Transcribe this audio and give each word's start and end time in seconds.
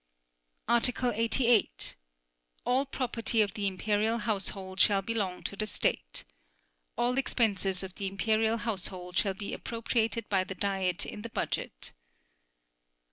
Article 0.67 1.11
88. 1.13 1.95
All 2.65 2.87
property 2.87 3.39
of 3.43 3.53
the 3.53 3.67
Imperial 3.67 4.17
Household 4.17 4.79
shall 4.79 5.03
belong 5.03 5.43
to 5.43 5.55
the 5.55 5.67
State. 5.67 6.23
All 6.97 7.19
expenses 7.19 7.83
of 7.83 7.93
the 7.93 8.07
Imperial 8.07 8.57
Household 8.57 9.15
shall 9.15 9.35
be 9.35 9.53
appropriated 9.53 10.27
by 10.27 10.43
the 10.43 10.55
Diet 10.55 11.05
in 11.05 11.21
the 11.21 11.29
budget. 11.29 11.93